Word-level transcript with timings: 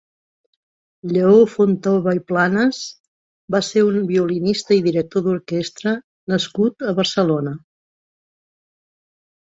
Lleó 1.11 1.33
Fontova 1.55 2.15
i 2.19 2.21
Planes 2.31 2.79
va 3.57 3.61
ser 3.69 3.85
un 3.89 3.99
violinista 4.13 4.77
i 4.79 4.83
director 4.89 5.27
d'orquestra 5.29 5.95
nascut 6.35 6.87
a 6.93 6.95
Barcelona. 7.03 7.57